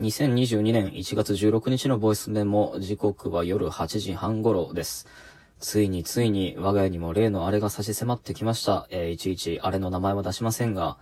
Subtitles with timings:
[0.00, 5.06] 2022年1月16日のボイスメモ、時刻は夜8時半頃です。
[5.58, 8.86] ついについに我が家にも例のあれが差し迫ってきました。
[8.88, 10.96] えー、いちいちあれの名前は出しませんが、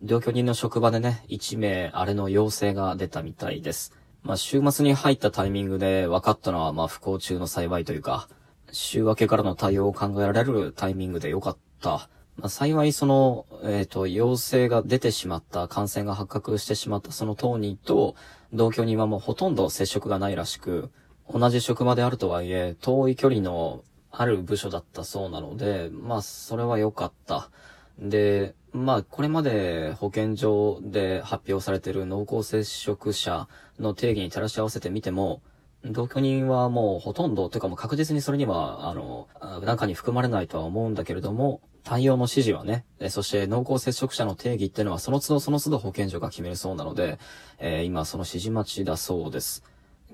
[0.00, 3.92] 同居人の職場でね、1名あれの陽性が出たみたいです。
[4.22, 8.30] まあ、週末に入ったタイミングで分かったのは、まあ、不幸中の幸いというか、
[8.72, 12.08] 週明けからの対応を考えられるタイミングでよかった。
[12.38, 18.14] まあ、幸いその、えっ、ー、と、陽性が出てしまった、感染が発覚してしまったその当人と、
[18.52, 20.90] 同居人はもうほとんど接触がないらしく、
[21.32, 27.50] 同じ職場であるとはいえ、遠い距離のある部署だったそうなので、まあ、それは良かった。
[27.98, 33.48] で、まあ、これまで保健所で発表されている濃厚接触者
[33.78, 35.42] の定義に照らし合わせてみても、
[35.84, 39.28] 同居人はもうほとんど、というかもう確実にそれには、あの、
[39.64, 47.18] 中に含まれないとは思うんだけれども、対応の指示はね、そして濃厚接触者の定義っていうのはその都度その都度保健所が決めるそうなので、
[47.58, 49.64] えー、今その指示待ちだそうです。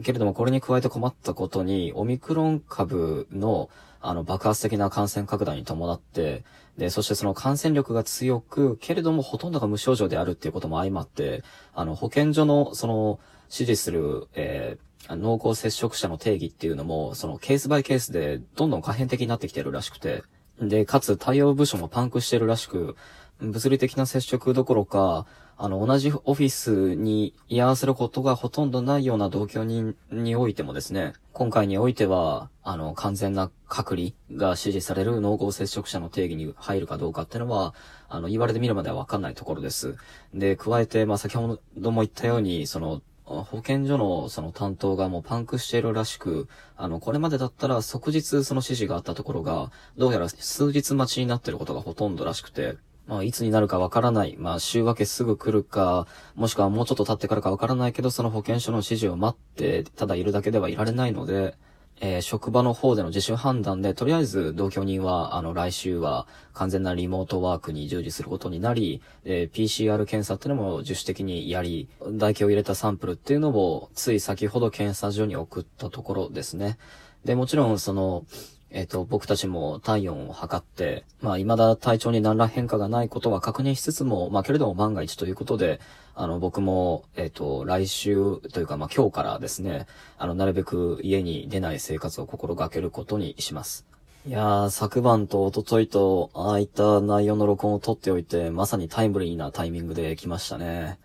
[0.05, 6.45] けれどもこれに加えて困ったことに、オミクロン株のあの爆発的な感染拡大に伴って、
[6.79, 11.43] で、そしてその感染力が強く、けれどもほとんどが無症状であるっていうことも相まって、
[11.75, 20.23] あの保健所のその指示する、えー濃厚接触者の定義っていうのも、そのケースバイケースでどんどん可変的になってきてるらしくて、
[20.61, 22.97] で、かつ対応部署もパンクしてるらしく、
[23.41, 37.75] 物理的な接触どころか、あの、同じオフィスに居合わせることがほとんどないような同居人においてもですね、今回においては、あの、完全な隔離が指示される濃厚接触者の定義に入るかどうかっていうのは、
[38.09, 39.97] あの、言われてみるまではわかんないところです。
[40.33, 54.37] で、加えて、まあ、先ほども言ったように、その、保健所のその担当がもうパンクしているらしく、あの、これまでだったら即日その指示があったところが、どうやら数日待ちになってることがほとんどらしくて、まあ、いつになるかわからない。
[54.39, 61.57] まあ、週明けすぐ来るか、もしくはもうちょっと経ってからかわからないけど、その保健所の指示を待って、ただいるだけではいられないので、
[62.01, 76.79] えー、職場の方での自主判断で、とりあえず同居人は、あの、来週は完全なリモートワークに従事することになり、えー、PCR 検査っていうのも自主的にやり、唾液を入れたサンプルっていうのを、つい先ほど検査所に送ったところですね。
[77.25, 78.27] で、もちろん、その、
[78.75, 85.81] えっ、ー、と、僕たちも体温を測って、まあ、未だ体調に何ら変化がないことは確認しつつも、まあ、けれども万が一ということで、
[86.17, 89.87] あの、僕も、えっ、ー、と、来週というか、まあ、今日からですね、
[90.19, 93.87] あの、なるべく家に出ない生活を心がけることにします。
[94.27, 100.99] いやー、昨晩と一昨日と、ああいった内容の録音を取っておいて、まさにタイムリーなタイミングで来ましたね。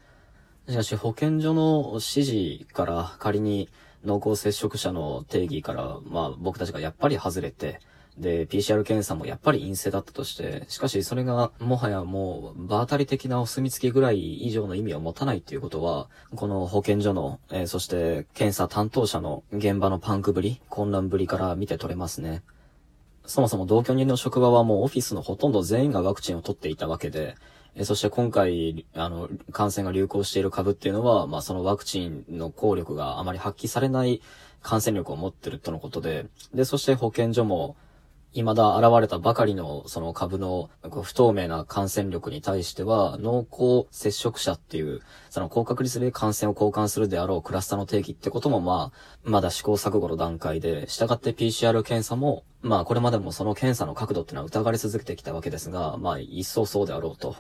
[0.68, 3.70] しかし、保健所の指示から仮に、
[4.04, 7.80] 濃厚接触者の定義から、まあ僕たちがやっぱり外れて、
[8.18, 22.44] で、PCR 検査もやっぱり陰性だったとして、しかしそれがもはやもう場当たり的なお墨付きぐらい以上の意味を持たないっていうことは、この保健所の、えー、そして検査担当者の現場のパンクぶり、混乱ぶりから見て取れますね。
[23.30, 27.36] そもそも同居人の職場はもうオフィスのほとんど全員がワクチンを取っていたわけで、
[27.76, 34.24] えそして今回、あの、感染が流行している株っていうのは、まあそのワクチンの効力があまり発揮されない
[34.64, 36.26] 感染力を持ってるとのことで、
[36.56, 37.76] で、そして保健所も、
[38.34, 40.70] 未だ現れたばかりのその株の
[41.04, 45.02] 不透明な感染力に対しては、濃厚接触者っていう、
[45.32, 57.36] その高確率で感染を交換するであろうクラスターの定義ってこともまあ、まだ試行錯誤の段階で、従って PCR 検査も、まあこれまでもその検査の角度っていうのは疑われ続けてきたわけですが、まあ一層そうであろうと。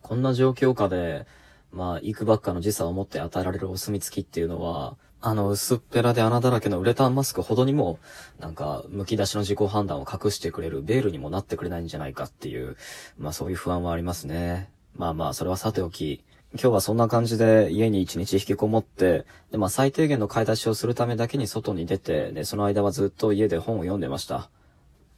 [0.00, 1.26] こんな状況下で、
[1.70, 7.98] まあ、行くばっかの時差を持って与えられるお墨付きっていうのは、あの、薄っぺらで穴だらけのウレタンマスクほどにも、
[8.38, 12.76] なんか、剥き出しの自己判断を隠してくれるベールにもなってくれないんじゃないかっていう、
[13.18, 14.70] まあそういう不安はありますね。
[14.94, 24.50] まあまあ、それはさておき、今日はそんな感じで家に一日引きこもって、で、まあ最低限の買い出しをするためだけに外に出て、で、その間はずっと家で本を読んでました。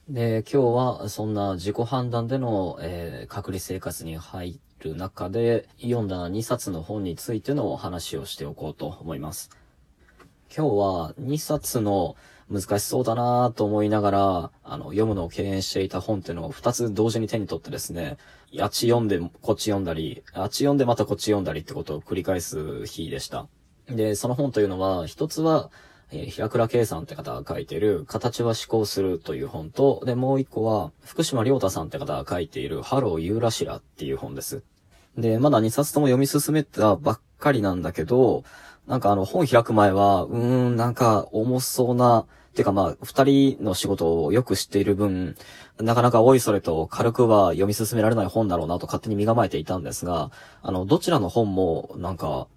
[0.09, 9.51] で、今日はそんな自己判断での、えー、隔離生活に入る中で読んだ2冊の本についてのお話をしておこうと思います。
[10.53, 12.17] 今日は2冊の
[12.51, 18.17] 難しそうだなと思いながら、あの、読むのを敬遠していた本っていうのを2つ同時に手に取ってですね、
[18.59, 23.47] あっち読んでこっち読んだり、あっち読んでまたこっち読んだりってことを繰り返す日でした。
[23.87, 25.71] で、その本というのは、一つは、
[26.11, 34.63] えー、平倉圭さんって方が書いている、形は思考するという本と、で、もう一個は、福島良太さんって方が書いている、ハローユーラシラっていう本です。
[35.17, 38.43] で、まだ2冊とも読み進めたばっかりなんだけど、
[38.87, 40.37] なんかあの、本開く前は、うー
[40.69, 42.25] ん、なんか重そうな、
[42.55, 45.35] てかまあ、二人の仕事をよく知っている分、
[45.79, 50.31] なかなか多いそれと軽くは読み進められない本だろうなと勝手に身構えていたんですが、
[50.61, 52.47] あの、どちらの本も、なんか、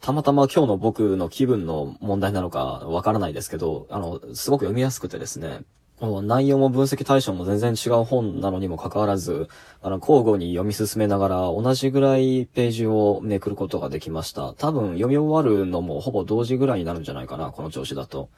[0.00, 5.62] たまたま今日の僕の気分の問題なのかわからないですけど、あの、すごく読みやすくてですね、
[6.00, 9.48] 内容も分析対象も全然違う本なのにもかかわらず、
[9.82, 14.54] あの、交互に読み進めながら同じぐらいページをめくることができました。
[14.54, 18.30] 多分読み終わるのもほぼ同時ぐらいになるんじゃないかな、この調子だと。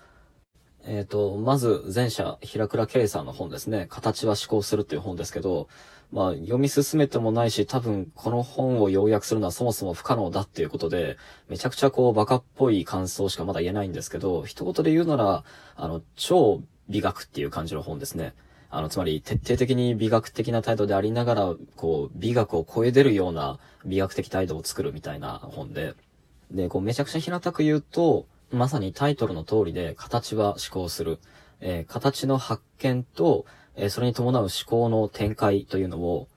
[0.84, 3.86] えっ、ー、と、まず前者、平倉圭さんの本ですね。
[3.88, 5.68] 形は思考するっていう本ですけど、
[6.10, 11.16] まあ、読み進めてもないし、多分この本を要約するのはそもそも不可能だっていうことで、
[11.48, 15.44] めちゃくちゃこうバカっぽい感想しかまだ言えないんですけど、一言で言うなら、
[15.76, 16.60] あの、超
[16.92, 18.34] 美学っていう感じの本ですね。
[18.70, 25.94] あの、つまり徹底的に美学的な態度でありながら、こう、美学を超え出るような美学的態度を作るみたいな本で。
[26.50, 31.18] で、こう、めちゃくちゃ平たく言うと、まさにタイトルの通りで、形は思考する。
[31.60, 33.46] えー、形の発見と、
[33.76, 36.28] えー、それに伴う思考の展開というのを、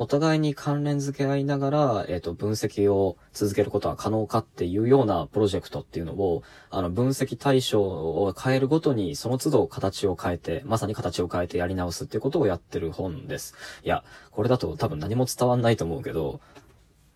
[0.00, 13.56] お互いに関連付け合いながら、えっ、ー、と、分析を続けることは可能かっていうようなプロジェクトっていうのを、あの、分析対象を変えるごとに、その都度形を変えて、まさに形を変えてやり直すっていうことをやってる本です。
[13.82, 16.40] いや、これだと多分何も伝わんないと思うけど、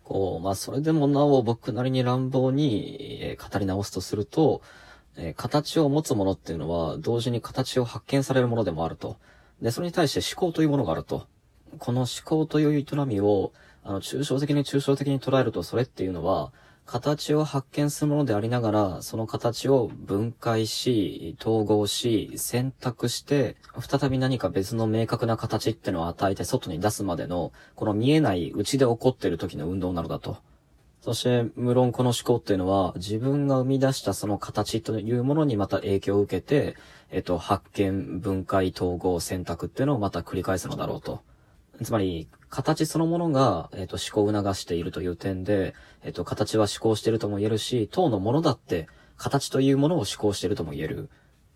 [0.03, 4.61] こう、まあ、それでもなお僕なりに乱暴に、えー、語り直すとすると、
[5.15, 9.15] えー、形を持つものっていうのは、同時に形を発見されるものでもあると。
[9.61, 11.27] で、それに対して思考というものがあると。
[11.79, 13.53] この思考という営みを、
[13.83, 16.51] あの、抽象的に抽象的に捉えると、それっていうのは、
[16.85, 30.37] 形を発見するものでありながら、その形を分解し、統合し、選択して、再び何か別の明確な形ってのを与えて外に出すまでの、この見えない内で起こっている時の運動なのだと。
[31.01, 36.75] そして、無論この思考っていうのは、自分が生み出したその形というものにまた影響を受けて、
[37.11, 41.21] えっと、発見、分解、統合、選択っていうのをまた繰り返すのだろうと。
[41.81, 45.73] つまり、形そのものが、えっ、ー、と、思考を促しているという点で、
[46.03, 48.87] えっ、ー、と、形は思考しているとも言えるし、等のものだって、
[49.17, 51.09] 形というものを思考しているとも言える。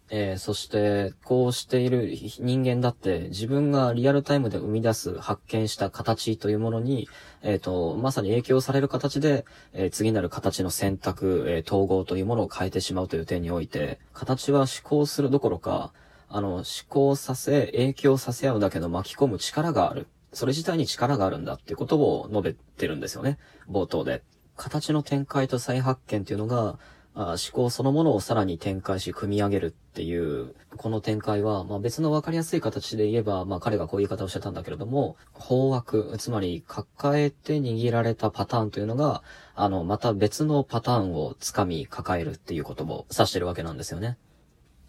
[0.10, 2.10] えー、そして、こうしている
[2.40, 7.10] 人間だって、自分がリアルタイムで生み出す、発見した形というものに、
[7.44, 15.92] えっ、と、まさに影響される形で、え次なる形の選択、え統合というものを変えてしまうという点において、形は思考するどころか、
[16.30, 20.08] あの、思考させ、影響させ合うだけの巻き込む力がある。
[20.34, 23.38] それ自体に力があるんだっていうことを述べてるんですよね。
[23.70, 24.24] 冒頭で。
[24.56, 26.80] 形の展開と再発見っていうのが、
[27.20, 39.24] あ思考そのものをさらに展開し、組み上げるっていう、この展開は、まあ、別の分かりやすい形で言えば、まあ、彼がこういう言い方をしてたんだけれども、法枠、つまり抱えて握られたパターンというのが、
[39.56, 44.20] あの、また別のパターンを掴み抱えるっていうことを指してるわけなんですよね。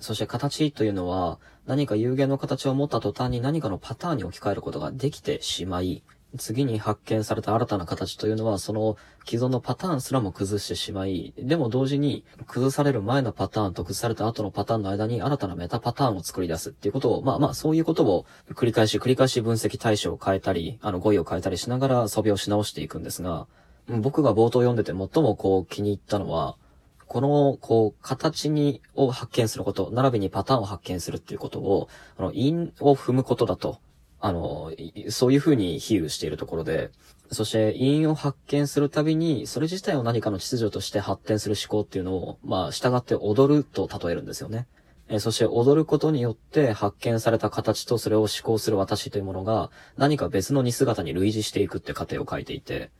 [0.00, 6.02] そして形というのは、何か有限の形を持った途端に何かのパターンに置き換えることができてしまい、
[6.36, 8.96] 次に発見された新たな形というのは、その
[9.26, 23.46] 既存のパターンすらも崩してしまい、でも同時に崩される前のパターンと崩された後のパターンの間に新たなメタパターンを作り出すっていうことを、まあまあそういうことを繰り返し繰り返し分析対象を変えたり、あの語彙を変えたりしながら素描し直していくんですが、
[23.88, 26.56] 僕が冒頭読んでて最もこう気に入ったのは、
[27.08, 33.80] この、こう、形に、を発見すること、並びにパターンを発見するっていうことを、あの、因を踏むことだと、
[34.20, 34.72] あの、
[35.08, 36.90] そういうふうに比喩しているところで、
[37.30, 44.66] そして因を発見するたびに、それ自体を何かの秩序として発展する思考っていうのを、まあ、従って踊ると例えるんですよね。
[45.10, 52.90] えそして踊ることによって発見された形とそれを思考する私というものが何か別の似姿に類似していくって過程を書いていて、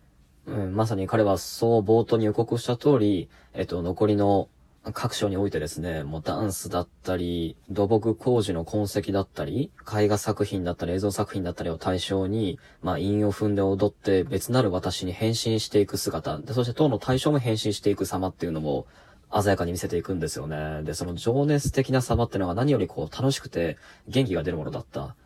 [0.49, 4.49] うん、まさに彼はそう冒頭に予告した通り、えっと、残りの
[4.93, 18.87] 各所においてですね、もうダンスだったり、土木工事の痕跡だったり、絵画作品だったり映像作品だったりを対象に、まあ、韻を踏んで踊って別なる私に変身していく姿、で、そして当の対象も変身していく様っていうのも、
[19.31, 20.83] 鮮やかに見せていくんですよね。
[20.85, 23.77] で、その情熱的な様っていうのが何よりこう楽しくて
[24.07, 25.17] 元気が出るものだった。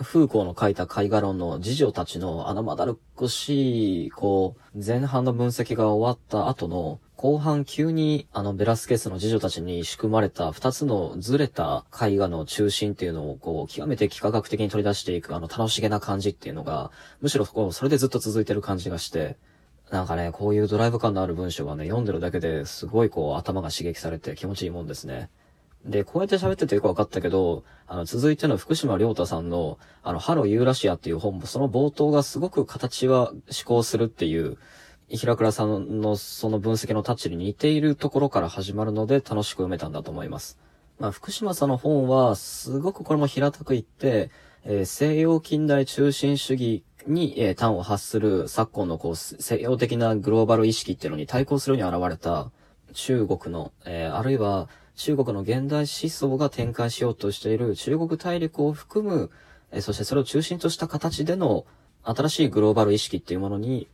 [0.00, 19.36] フーコーの書いた絵画論の次女たちのあのまだるっこしい、こう、前半の分析が終わった後の、後半急にあのベラスケスの次女たちに仕組まれた二つのずれた絵画の中心っていうのをこう極めて幾何学的に取り出していくあの楽しげな感じっていうのがむしろそこうそれでずっと続いてる感じがして
[19.90, 25.28] なんかねこういうドライブ感のある文章はね読んでるだけですごいこう頭が刺激されて気持ちいいもんですね。
[25.88, 34.58] で、こうやって喋っててよくわかったけど、あの、続いての福島良太さんの、あの、ハローユーラシアっていう本も、その冒頭がすごく形は思考するっていう、
[35.08, 40.58] 平倉さんのその分析のタッチに似ているところから始まるので楽しく読めたんだと思います。
[40.98, 44.30] まあ、福島さんの本は、すごくこれも平たく言って、
[44.64, 52.50] えー、西洋近代中心主義に、えー、端を発する昨今のこう、西洋的なグローバル意識っていうのに対抗するように現れた
[52.92, 59.30] 中国の、えー、あるいは中国の現代思想が展開しようとしている中国大陸を含む、
[59.70, 61.66] え、そしてそれを中心とした形での
[62.02, 63.86] 新しいグローバル意識っていうものに、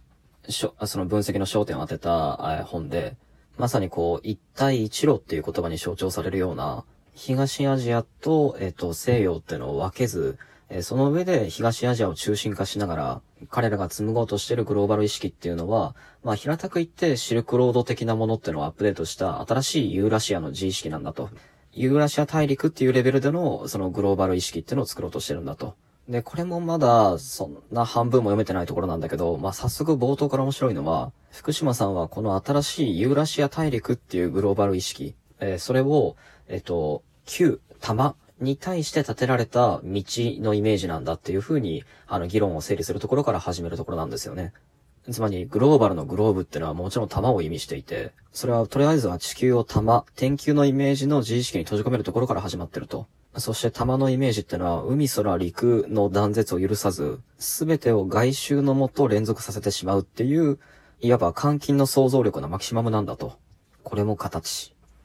[0.48, 3.18] しょその分析の焦点を当てた、え、本で、
[3.58, 10.38] まさにこう、一帯一路っていう言葉に象徴されるような、東アジアと、えっ、と、西洋っていうのを分けず、
[10.76, 21.30] え、その上で東アジアを中心化しながら、彼らが紡ごうとしているグローバル意識っていうのは、まあ平たく言ってシルクロード的なものっていうのをアップデートした新しいユーラシアの自意識なんだと。
[21.72, 25.76] ユーラシア大陸っていうレベルでのそのグローバル意識っていうのを作ろうとしてるんだと。
[26.08, 36.16] で、これもまだ、そんな半分も読めてないところなんだけど、まあ、早速冒頭から面白いのは、福島さんはこの新しいユーラシア大陸っていうグローバル意識、えー、それを、
[36.48, 44.52] えっ、と、旧玉に対して建てられた道のイメージなんだっていう風に、あの、議論を整理するところから始めるところなんですよね。
[45.10, 53.06] つまり、グローバルのグローブってのはもちろん玉を意味していて、それはとりあえずは地球を玉、天球のイメージの自意識に閉じ込めるところから始まってると。
[53.36, 60.58] そして玉のイメージってのは、海空陸の断絶を許さず、すべてを外周のもと連続させてしまうっていう、
[61.00, 63.38] いわば監禁の想像力のマキシマムなんだと。
[63.82, 64.73] これも形。